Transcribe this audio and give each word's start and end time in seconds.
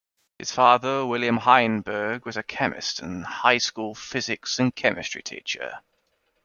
His 0.39 0.51
father, 0.51 1.05
William 1.05 1.37
Heinberg, 1.37 2.25
was 2.25 2.35
a 2.35 2.41
chemist 2.41 3.01
and 3.03 3.23
high-school 3.23 3.93
physics 3.93 4.57
and 4.57 4.75
chemistry 4.75 5.21
teacher. 5.21 5.81